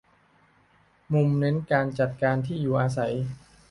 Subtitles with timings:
[1.13, 3.13] มุ่งเน้นการจัดการที่อยู่อาศัย